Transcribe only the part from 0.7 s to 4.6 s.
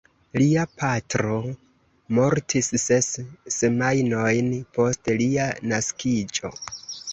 patro mortis ses semajnojn